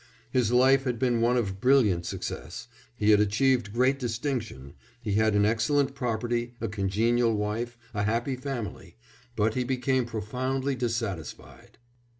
[0.31, 2.67] His life had been one of brilliant success;
[2.97, 8.35] he had achieved great distinction, he had an excellent property, a congenial wife, a happy
[8.35, 8.95] family,
[9.35, 11.77] but he became profoundly dissatisfied.